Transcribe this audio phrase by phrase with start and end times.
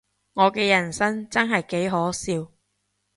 [0.33, 2.51] 我嘅人生真係幾可笑